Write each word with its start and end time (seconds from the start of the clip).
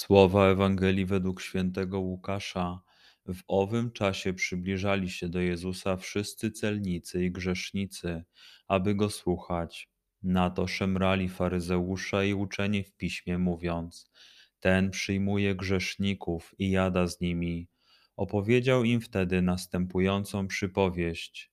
Słowa 0.00 0.48
Ewangelii 0.48 1.06
według 1.06 1.40
świętego 1.40 2.00
Łukasza 2.00 2.80
w 3.28 3.42
owym 3.48 3.92
czasie 3.92 4.32
przybliżali 4.32 5.10
się 5.10 5.28
do 5.28 5.40
Jezusa 5.40 5.96
wszyscy 5.96 6.50
celnicy 6.50 7.24
i 7.24 7.30
grzesznicy, 7.30 8.24
aby 8.68 8.94
go 8.94 9.10
słuchać. 9.10 9.90
Na 10.22 10.50
to 10.50 10.66
szemrali 10.66 11.28
faryzeusze 11.28 12.28
i 12.28 12.34
uczeni 12.34 12.84
w 12.84 12.92
piśmie, 12.92 13.38
mówiąc: 13.38 14.10
Ten 14.60 14.90
przyjmuje 14.90 15.54
grzeszników 15.54 16.54
i 16.58 16.70
jada 16.70 17.06
z 17.06 17.20
nimi. 17.20 17.68
Opowiedział 18.16 18.84
im 18.84 19.00
wtedy 19.00 19.42
następującą 19.42 20.46
przypowieść. 20.46 21.52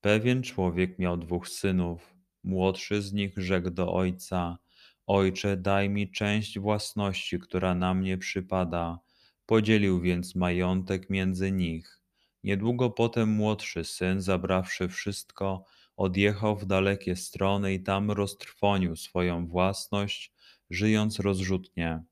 Pewien 0.00 0.42
człowiek 0.42 0.98
miał 0.98 1.16
dwóch 1.16 1.48
synów. 1.48 2.14
Młodszy 2.44 3.02
z 3.02 3.12
nich 3.12 3.32
rzekł 3.36 3.70
do 3.70 3.92
ojca: 3.92 4.58
Ojcze, 5.06 5.56
daj 5.56 5.88
mi 5.90 6.10
część 6.10 6.58
własności, 6.58 7.38
która 7.38 7.74
na 7.74 7.94
mnie 7.94 8.18
przypada. 8.18 8.98
Podzielił 9.46 10.00
więc 10.00 10.34
majątek 10.34 11.10
między 11.10 11.52
nich. 11.52 12.00
Niedługo 12.44 12.90
potem 12.90 13.28
młodszy 13.28 13.84
syn, 13.84 14.20
zabrawszy 14.20 14.88
wszystko, 14.88 15.64
odjechał 15.96 16.56
w 16.56 16.66
dalekie 16.66 17.16
strony 17.16 17.74
i 17.74 17.82
tam 17.82 18.10
roztrwonił 18.10 18.96
swoją 18.96 19.46
własność, 19.46 20.32
żyjąc 20.70 21.20
rozrzutnie. 21.20 22.02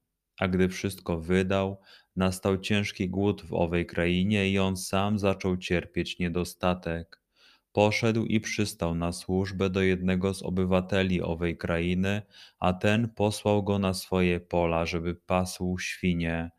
A 0.40 0.48
gdy 0.48 0.68
wszystko 0.68 1.20
wydał, 1.20 1.80
nastał 2.16 2.58
ciężki 2.58 3.08
głód 3.08 3.42
w 3.42 3.54
owej 3.54 3.86
krainie 3.86 4.50
i 4.50 4.58
on 4.58 4.76
sam 4.76 5.18
zaczął 5.18 5.56
cierpieć 5.56 6.18
niedostatek. 6.18 7.21
Poszedł 7.72 8.24
i 8.24 8.40
przystał 8.40 8.94
na 8.94 9.12
służbę 9.12 9.70
do 9.70 9.82
jednego 9.82 10.34
z 10.34 10.42
obywateli 10.42 11.22
owej 11.22 11.56
krainy, 11.56 12.22
a 12.58 12.72
ten 12.72 13.08
posłał 13.08 13.62
go 13.62 13.78
na 13.78 13.94
swoje 13.94 14.40
pola, 14.40 14.86
żeby 14.86 15.14
pasł 15.14 15.78
świnie. 15.78 16.50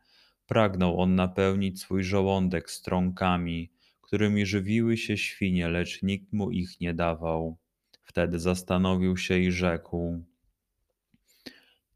Pragnął 0.46 1.00
on 1.00 1.14
napełnić 1.14 1.80
swój 1.80 2.04
żołądek 2.04 2.70
strąkami, 2.70 3.72
którymi 4.00 4.46
żywiły 4.46 4.96
się 4.96 5.16
świnie, 5.16 5.68
lecz 5.68 6.02
nikt 6.02 6.32
mu 6.32 6.50
ich 6.50 6.80
nie 6.80 6.94
dawał. 6.94 7.58
Wtedy 8.02 8.38
zastanowił 8.38 9.16
się 9.16 9.38
i 9.38 9.52
rzekł: 9.52 10.24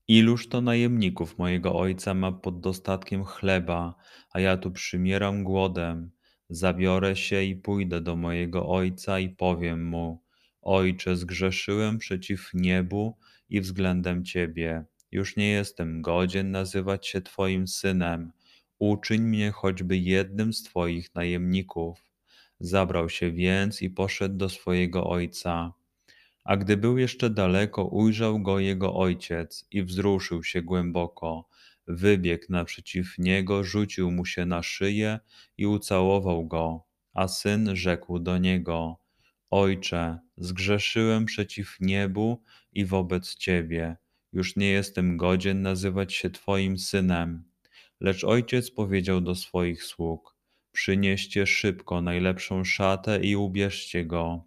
Iluż 0.08 0.48
to 0.48 0.60
najemników 0.60 1.38
mojego 1.38 1.78
ojca 1.78 2.14
ma 2.14 2.32
pod 2.32 2.60
dostatkiem 2.60 3.24
chleba, 3.24 3.94
a 4.30 4.40
ja 4.40 4.56
tu 4.56 4.70
przymieram 4.70 5.44
głodem. 5.44 6.10
Zabiorę 6.50 7.16
się 7.16 7.42
i 7.42 7.56
pójdę 7.56 8.00
do 8.00 8.16
mojego 8.16 8.68
ojca 8.68 9.18
i 9.18 9.28
powiem 9.28 9.86
mu: 9.86 10.22
Ojcze, 10.62 11.16
zgrzeszyłem 11.16 11.98
przeciw 11.98 12.50
niebu 12.54 13.16
i 13.50 13.60
względem 13.60 14.24
ciebie. 14.24 14.84
Już 15.12 15.36
nie 15.36 15.48
jestem 15.48 16.02
godzien 16.02 16.50
nazywać 16.50 17.06
się 17.06 17.20
twoim 17.20 17.68
synem 17.68 18.32
uczyń 18.78 19.22
mnie 19.22 19.50
choćby 19.50 19.96
jednym 19.96 20.52
z 20.52 20.62
Twoich 20.62 21.14
najemników. 21.14 22.04
Zabrał 22.60 23.08
się 23.08 23.32
więc 23.32 23.82
i 23.82 23.90
poszedł 23.90 24.36
do 24.36 24.48
swojego 24.48 25.10
ojca. 25.10 25.72
A 26.44 26.56
gdy 26.56 26.76
był 26.76 26.98
jeszcze 26.98 27.30
daleko, 27.30 27.84
ujrzał 27.84 28.42
go 28.42 28.58
jego 28.58 28.94
ojciec 28.94 29.66
i 29.70 29.82
wzruszył 29.82 30.44
się 30.44 30.62
głęboko. 30.62 31.48
Wybiegł 31.88 32.44
naprzeciw 32.48 33.18
niego, 33.18 33.64
rzucił 33.64 34.10
mu 34.10 34.24
się 34.24 34.46
na 34.46 34.62
szyję 34.62 35.20
i 35.58 35.66
ucałował 35.66 36.46
go. 36.46 36.84
A 37.14 37.28
syn 37.28 37.76
rzekł 37.76 38.18
do 38.18 38.38
niego: 38.38 39.00
Ojcze, 39.50 40.18
zgrzeszyłem 40.36 41.24
przeciw 41.24 41.76
niebu 41.80 42.42
i 42.72 42.84
wobec 42.84 43.34
ciebie. 43.34 43.96
Już 44.32 44.56
nie 44.56 44.68
jestem 44.68 45.16
godzien 45.16 45.62
nazywać 45.62 46.14
się 46.14 46.30
Twoim 46.30 46.78
synem. 46.78 47.44
Lecz 48.00 48.24
ojciec 48.24 48.70
powiedział 48.70 49.20
do 49.20 49.34
swoich 49.34 49.84
sług: 49.84 50.36
Przynieście 50.72 51.46
szybko 51.46 52.02
najlepszą 52.02 52.64
szatę 52.64 53.20
i 53.20 53.36
ubierzcie 53.36 54.04
go. 54.04 54.44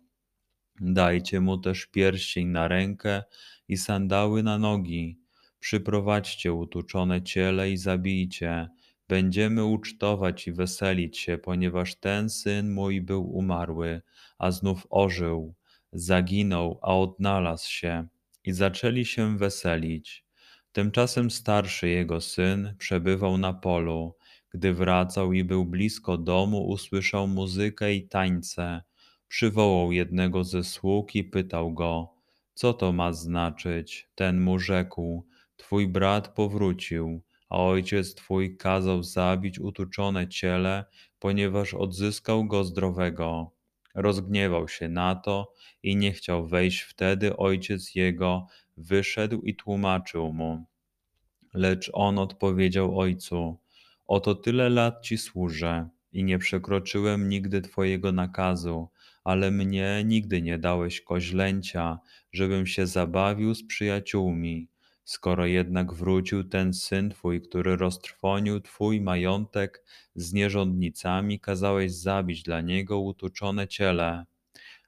Dajcie 0.82 1.40
mu 1.40 1.58
też 1.58 1.86
pierścień 1.86 2.48
na 2.48 2.68
rękę 2.68 3.24
i 3.68 3.78
sandały 3.78 4.44
na 4.44 4.58
nogi. 4.58 5.21
Przyprowadźcie 5.62 6.54
utuczone 6.54 7.22
ciele 7.22 7.72
i 7.72 7.78
zabijcie. 7.78 8.70
Będziemy 9.08 9.66
ucztować 9.66 10.48
i 10.48 10.52
weselić 10.52 11.18
się, 11.20 11.38
ponieważ 11.38 11.96
ten 11.96 12.30
syn 12.30 12.74
mój 12.74 13.02
był 13.02 13.36
umarły, 13.38 14.02
a 14.38 14.52
znów 14.52 14.88
ożył. 14.90 15.54
Zaginął, 15.94 16.80
a 16.82 16.98
odnalazł 16.98 17.70
się. 17.70 18.08
I 18.44 18.52
zaczęli 18.52 19.06
się 19.06 19.38
weselić. 19.38 20.26
Tymczasem 20.72 21.32
starszy 21.32 21.90
jego 21.90 22.22
syn 22.22 22.76
przebywał 22.78 23.38
na 23.38 23.54
polu. 23.54 24.16
Gdy 24.50 24.74
wracał 24.74 25.34
i 25.34 25.44
był 25.44 25.66
blisko 25.66 26.18
domu, 26.18 26.68
usłyszał 26.68 27.28
muzykę 27.28 27.94
i 27.94 28.08
tańce. 28.08 28.82
Przywołał 29.28 29.92
jednego 29.92 30.44
ze 30.44 30.64
sług 30.64 31.16
i 31.16 31.24
pytał 31.24 31.74
go, 31.74 32.14
co 32.54 32.74
to 32.74 32.92
ma 32.92 33.14
znaczyć. 33.14 34.10
Ten 34.16 34.42
mu 34.42 34.60
rzekł, 34.60 35.26
twój 35.62 35.88
brat 35.88 36.28
powrócił, 36.28 37.22
a 37.50 37.58
ojciec 37.58 38.16
twój 38.16 38.58
kazał 38.58 39.04
zabić 39.04 39.60
utuczone 39.60 40.28
ciele, 40.28 40.86
ponieważ 41.20 41.74
odzyskał 41.74 42.46
go 42.46 42.64
zdrowego. 42.64 43.52
Rozgniewał 43.96 44.68
się 44.68 44.90
na 44.90 45.16
to 45.16 45.54
i 45.84 45.96
nie 45.96 46.12
chciał 46.12 46.48
wejść 46.48 46.82
wtedy 46.82 47.38
ojciec 47.38 47.96
jego, 47.96 48.48
wyszedł 48.78 49.42
i 49.42 49.56
tłumaczył 49.56 50.34
mu. 50.34 50.66
Lecz 51.54 51.90
on 51.94 52.20
odpowiedział 52.20 53.00
ojcu: 53.00 53.60
Oto 54.08 54.36
tyle 54.36 54.70
lat 54.70 55.04
ci 55.04 55.18
służę 55.18 55.90
i 56.14 56.24
nie 56.24 56.40
przekroczyłem 56.40 57.30
nigdy 57.30 57.62
twojego 57.62 58.12
nakazu, 58.12 58.90
ale 59.24 59.52
mnie 59.52 60.04
nigdy 60.06 60.42
nie 60.42 60.58
dałeś 60.58 61.02
koźlęcia, 61.02 62.00
żebym 62.32 62.68
się 62.68 62.88
zabawił 62.88 63.56
z 63.56 63.68
przyjaciółmi. 63.68 64.71
Skoro 65.04 65.46
jednak 65.46 65.94
wrócił 65.94 66.44
ten 66.44 66.74
syn 66.74 67.10
twój, 67.10 67.42
który 67.42 67.76
roztrwonił 67.76 68.62
twój 68.62 69.02
majątek 69.02 69.86
z 70.16 70.34
nierządnicami, 70.34 71.40
kazałeś 71.40 71.92
zabić 71.92 72.44
dla 72.44 72.62
niego 72.62 73.00
utuczone 73.00 73.68
ciele. 73.68 74.26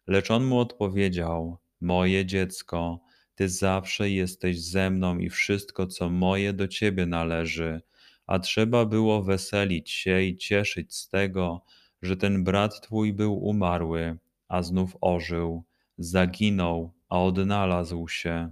Lecz 0.07 0.31
on 0.31 0.45
mu 0.45 0.59
odpowiedział: 0.59 1.57
Moje 1.81 2.25
dziecko, 2.25 2.99
ty 3.35 3.49
zawsze 3.49 4.09
jesteś 4.09 4.61
ze 4.61 4.89
mną 4.89 5.17
i 5.17 5.29
wszystko, 5.29 5.87
co 5.87 6.09
moje, 6.09 6.53
do 6.53 6.67
ciebie 6.67 7.05
należy. 7.05 7.81
A 8.27 8.39
trzeba 8.39 8.85
było 8.85 9.23
weselić 9.23 9.91
się 9.91 10.21
i 10.21 10.37
cieszyć 10.37 10.95
z 10.95 11.09
tego, 11.09 11.63
że 12.01 12.17
ten 12.17 12.43
brat 12.43 12.81
twój 12.81 13.13
był 13.13 13.45
umarły, 13.45 14.17
a 14.47 14.63
znów 14.63 14.97
ożył, 15.01 15.63
zaginął, 15.97 16.93
a 17.09 17.23
odnalazł 17.23 18.07
się. 18.07 18.51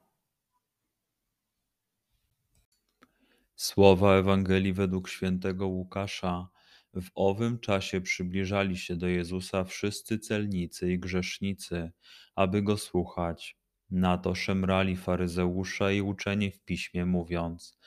Słowa 3.61 4.15
Ewangelii 4.15 4.73
według 4.73 5.09
świętego 5.09 5.67
Łukasza. 5.67 6.49
W 6.93 7.09
owym 7.15 7.59
czasie 7.59 8.01
przybliżali 8.01 8.77
się 8.77 8.95
do 8.95 9.07
Jezusa 9.07 9.63
wszyscy 9.63 10.19
celnicy 10.19 10.91
i 10.91 10.99
grzesznicy, 10.99 11.91
aby 12.35 12.61
go 12.61 12.77
słuchać. 12.77 13.57
Na 13.91 14.17
to 14.17 14.35
szemrali 14.35 14.95
faryzeusze 14.95 15.95
i 15.95 16.01
uczeni 16.01 16.51
w 16.51 16.59
piśmie, 16.59 17.05
mówiąc: 17.05 17.77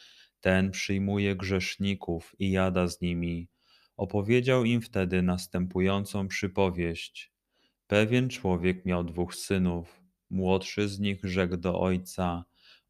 Ten 0.41 0.71
przyjmuje 0.71 1.37
grzeszników 1.37 2.35
i 2.38 2.50
jada 2.50 2.88
z 2.88 3.00
nimi. 3.00 3.49
Opowiedział 3.97 4.65
im 4.65 4.81
wtedy 4.81 5.23
następującą 5.23 6.29
przypowieść. 6.29 7.32
Pewien 7.87 8.29
człowiek 8.29 8.85
miał 8.85 9.05
dwóch 9.05 9.35
synów. 9.35 10.03
Młodszy 10.31 10.88
z 10.88 11.00
nich 11.00 11.25
rzekł 11.25 11.56
do 11.56 11.81
ojca: 11.81 12.44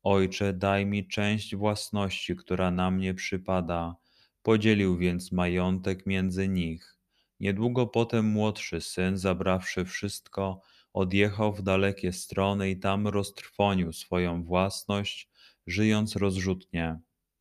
Ojcze, 0.04 0.52
daj 0.52 0.86
mi 0.86 1.08
część 1.08 1.56
własności, 1.56 2.36
która 2.36 2.70
na 2.70 2.90
mnie 2.90 3.14
przypada. 3.14 3.96
Podzielił 4.42 4.96
więc 4.96 5.32
majątek 5.32 6.06
między 6.06 6.48
nich. 6.48 6.96
Niedługo 7.40 7.86
potem 7.86 8.24
młodszy 8.24 8.80
syn, 8.80 9.18
zabrawszy 9.18 9.84
wszystko, 9.84 10.60
odjechał 10.92 11.52
w 11.52 11.62
dalekie 11.62 12.12
strony 12.12 12.70
i 12.70 12.80
tam 12.80 13.08
roztrwonił 13.08 13.92
swoją 13.92 14.44
własność, 14.44 15.28
żyjąc 15.66 16.16
rozrzutnie. 16.16 16.98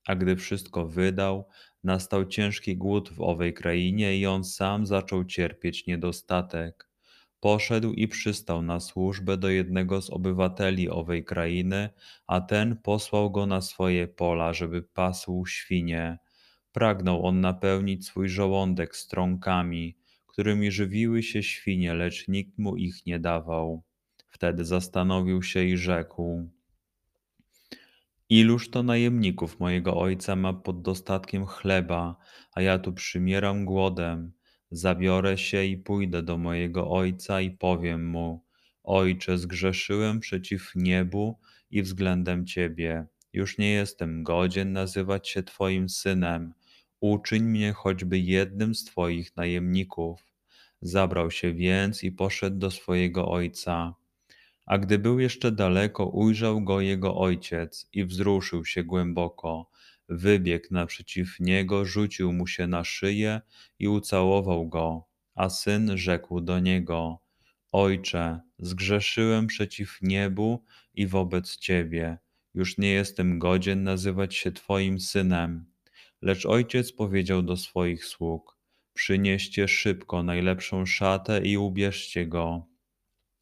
A 0.07 0.16
gdy 0.16 0.36
wszystko 0.36 0.88
wydał, 0.88 1.48
nastał 1.83 2.25
ciężki 2.25 2.77
głód 2.77 3.09
w 3.13 3.21
owej 3.21 3.54
krainie 3.54 4.18
i 4.18 4.25
on 4.25 4.44
sam 4.44 4.86
zaczął 4.86 5.25
cierpieć 5.25 5.88
niedostatek. 5.88 6.93
Poszedł 7.44 7.94
i 7.94 8.07
przystał 8.07 8.62
na 8.62 8.80
służbę 8.80 9.38
do 9.38 9.50
jednego 9.50 10.01
z 10.01 10.10
obywateli 10.10 10.90
owej 10.90 11.25
krainy, 11.25 11.90
a 12.28 12.42
ten 12.42 12.78
posłał 12.78 13.31
go 13.31 13.45
na 13.45 13.62
swoje 13.62 14.07
pola, 14.07 14.54
żeby 14.54 14.81
pasł 14.81 15.45
świnie. 15.45 16.18
Pragnął 16.72 17.25
on 17.25 17.42
napełnić 17.42 18.06
swój 18.06 18.30
żołądek 18.30 18.95
strąkami, 18.95 19.98
którymi 20.28 20.72
żywiły 20.72 21.24
się 21.24 21.44
świnie, 21.44 21.94
lecz 21.94 22.28
nikt 22.28 22.57
mu 22.57 22.75
ich 22.78 23.06
nie 23.06 23.19
dawał. 23.19 23.84
Wtedy 24.28 24.66
zastanowił 24.66 25.44
się 25.44 25.63
i 25.63 25.78
rzekł: 25.78 26.50
Iluż 28.30 28.69
to 28.69 28.84
najemników 28.84 29.60
mojego 29.60 29.98
ojca 29.98 30.36
ma 30.36 30.54
pod 30.54 30.81
dostatkiem 30.81 31.45
chleba, 31.45 32.16
a 32.56 32.62
ja 32.62 32.80
tu 32.80 32.94
przymieram 32.94 33.66
głodem. 33.66 34.34
Zabiorę 34.75 35.37
się 35.37 35.63
i 35.63 35.77
pójdę 35.77 36.23
do 36.23 36.37
mojego 36.37 36.91
ojca 36.91 37.41
i 37.41 37.51
powiem 37.51 38.09
mu: 38.09 38.43
Ojcze, 38.83 39.37
zgrzeszyłem 39.37 40.19
przeciw 40.19 40.71
niebu 40.75 41.39
i 41.71 41.81
względem 41.81 42.45
ciebie. 42.45 43.05
Już 43.33 43.57
nie 43.57 43.71
jestem 43.71 44.23
godzien 44.23 44.73
nazywać 44.73 45.29
się 45.29 45.43
twoim 45.43 45.89
synem. 45.89 46.53
Uczyń 46.99 47.43
mnie 47.43 47.73
choćby 47.73 48.19
jednym 48.19 48.75
z 48.75 48.83
twoich 48.83 49.35
najemników. 49.35 50.27
Zabrał 50.81 51.31
się 51.31 51.53
więc 51.53 52.03
i 52.03 52.11
poszedł 52.11 52.57
do 52.57 52.71
swojego 52.71 53.31
ojca. 53.31 53.95
A 54.65 54.77
gdy 54.77 54.99
był 54.99 55.19
jeszcze 55.19 55.51
daleko, 55.51 56.05
ujrzał 56.05 56.61
go 56.61 56.81
jego 56.81 57.15
ojciec 57.15 57.89
i 57.93 58.05
wzruszył 58.05 58.65
się 58.65 58.83
głęboko. 58.83 59.69
Wybiegł 60.15 60.68
naprzeciw 60.71 61.39
niego, 61.39 61.86
rzucił 61.86 62.33
mu 62.33 62.48
się 62.48 62.68
na 62.68 62.83
szyję 62.83 63.42
i 63.80 63.88
ucałował 63.88 64.69
go. 64.69 65.06
A 65.36 65.50
syn 65.50 65.98
rzekł 65.98 66.42
do 66.42 66.60
niego: 66.60 67.19
Ojcze, 67.71 68.39
zgrzeszyłem 68.60 69.48
przeciw 69.48 69.98
niebu 70.01 70.65
i 70.94 71.07
wobec 71.07 71.57
ciebie. 71.57 72.18
Już 72.54 72.77
nie 72.77 72.89
jestem 72.89 73.39
godzien 73.39 73.83
nazywać 73.83 74.36
się 74.36 74.51
twoim 74.51 75.00
synem. 75.00 75.65
Lecz 76.21 76.45
ojciec 76.45 76.92
powiedział 76.92 77.42
do 77.42 77.57
swoich 77.57 78.06
sług: 78.06 78.57
Przynieście 78.94 79.68
szybko 79.68 80.24
najlepszą 80.24 80.86
szatę 80.86 81.42
i 81.42 81.57
ubierzcie 81.57 82.27
go 82.27 82.74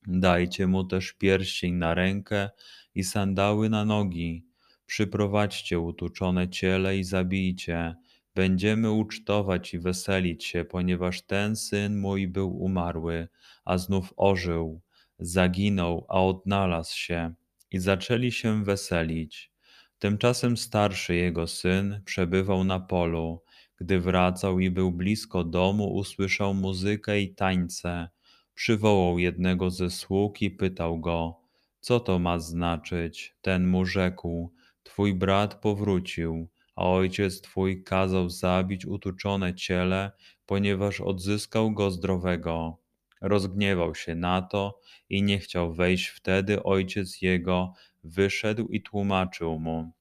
Dajcie 0.07 0.67
mu 0.67 0.83
też 0.83 1.13
pierścień 1.13 1.73
na 1.73 1.93
rękę 1.93 2.49
i 2.95 3.03
sandały 3.03 3.69
na 3.69 3.85
nogi. 3.85 4.50
Przyprowadźcie 4.91 5.79
utuczone 5.79 6.49
ciele 6.49 6.97
i 6.97 7.03
zabijcie. 7.03 7.95
Będziemy 8.35 8.91
ucztować 8.91 9.73
i 9.73 9.79
weselić 9.79 10.45
się, 10.45 10.65
ponieważ 10.65 11.21
ten 11.21 11.55
syn 11.55 11.99
mój 11.99 12.27
był 12.27 12.61
umarły, 12.63 13.27
a 13.65 13.77
znów 13.77 14.13
ożył. 14.17 14.81
Zaginął, 15.19 16.05
a 16.09 16.21
odnalazł 16.21 16.97
się. 16.97 17.33
I 17.71 17.79
zaczęli 17.79 18.31
się 18.31 18.63
weselić. 18.63 19.51
Tymczasem 19.99 20.57
starszy 20.57 21.15
jego 21.15 21.47
syn 21.47 22.01
przebywał 22.05 22.63
na 22.63 22.79
polu. 22.79 23.43
Gdy 23.77 23.99
wracał 23.99 24.59
i 24.59 24.71
był 24.71 24.91
blisko 24.91 25.43
domu, 25.43 25.93
usłyszał 25.93 26.53
muzykę 26.53 27.21
i 27.21 27.35
tańce 27.35 28.09
przywołał 28.53 29.19
jednego 29.19 29.69
ze 29.69 29.89
sług 29.89 30.41
i 30.41 30.51
pytał 30.51 30.99
go, 30.99 31.39
co 31.79 31.99
to 31.99 32.19
ma 32.19 32.39
znaczyć. 32.39 33.35
Ten 33.41 33.67
mu 33.67 33.85
rzekł, 33.85 34.53
twój 34.83 35.13
brat 35.13 35.55
powrócił, 35.55 36.49
a 36.75 36.89
ojciec 36.89 37.41
twój 37.41 37.83
kazał 37.83 38.29
zabić 38.29 38.85
utuczone 38.85 39.55
ciele, 39.55 40.11
ponieważ 40.45 41.01
odzyskał 41.01 41.71
go 41.71 41.91
zdrowego. 41.91 42.77
Rozgniewał 43.21 43.95
się 43.95 44.15
na 44.15 44.41
to 44.41 44.79
i 45.09 45.23
nie 45.23 45.39
chciał 45.39 45.73
wejść 45.73 46.07
wtedy 46.07 46.63
ojciec 46.63 47.21
jego, 47.21 47.73
wyszedł 48.03 48.67
i 48.67 48.81
tłumaczył 48.81 49.59
mu. 49.59 49.91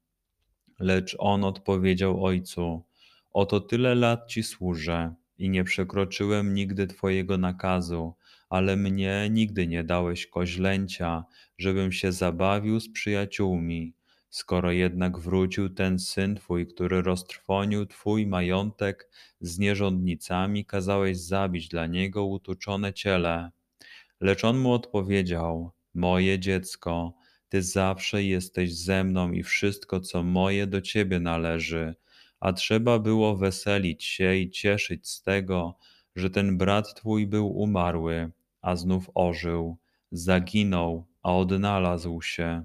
Lecz 0.81 1.17
on 1.19 1.45
odpowiedział 1.45 2.25
ojcu, 2.25 2.85
oto 3.33 3.61
tyle 3.61 3.95
lat 3.95 4.29
ci 4.29 4.43
służę 4.43 5.15
i 5.39 5.51
nie 5.51 5.65
przekroczyłem 5.65 6.55
nigdy 6.55 6.87
twojego 6.87 7.39
nakazu, 7.39 8.15
ale 8.49 8.77
mnie 8.77 9.29
nigdy 9.31 9.67
nie 9.67 9.85
dałeś 9.85 10.27
koźlęcia, 10.27 11.25
żebym 11.59 11.93
się 11.93 12.13
zabawił 12.13 12.81
z 12.81 12.93
przyjaciółmi. 12.93 13.95
Skoro 14.31 14.73
jednak 14.73 15.19
wrócił 15.19 15.69
ten 15.69 15.99
syn 15.99 16.37
twój, 16.37 16.67
który 16.67 17.03
roztrwonił 17.03 17.87
twój 17.87 18.27
majątek 18.27 19.11
z 19.41 19.59
nierządnicami, 19.59 20.65
kazałeś 20.65 21.19
zabić 21.19 21.69
dla 21.69 21.87
niego 21.87 22.25
utuczone 22.25 22.93
ciele. 22.93 23.51
Lecz 24.21 24.45
on 24.45 24.59
mu 24.59 24.73
odpowiedział: 24.73 25.71
Moje 25.95 26.39
dziecko, 26.39 27.15
ty 27.49 27.63
zawsze 27.63 28.25
jesteś 28.25 28.75
ze 28.75 29.05
mną 29.05 29.33
i 29.33 29.43
wszystko, 29.43 30.01
co 30.01 30.23
moje, 30.23 30.67
do 30.67 30.81
ciebie 30.81 31.21
należy. 31.21 31.95
A 32.41 32.53
trzeba 32.53 32.99
było 32.99 33.37
weselić 33.37 34.05
się 34.05 34.37
i 34.37 34.51
cieszyć 34.51 35.09
z 35.09 35.23
tego, 35.23 35.79
że 36.17 36.31
ten 36.31 36.59
brat 36.59 36.95
twój 36.95 37.27
był 37.27 37.49
umarły 37.49 38.31
a 38.63 38.77
znów 38.77 39.11
ożył, 39.15 39.77
zaginął, 40.13 41.07
a 41.23 41.37
odnalazł 41.37 42.23
się. 42.23 42.65